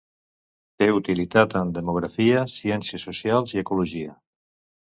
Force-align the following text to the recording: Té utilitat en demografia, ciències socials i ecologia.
Té 0.83 0.87
utilitat 0.99 1.53
en 1.59 1.73
demografia, 1.77 2.41
ciències 2.57 3.09
socials 3.11 3.55
i 3.59 3.63
ecologia. 3.67 4.19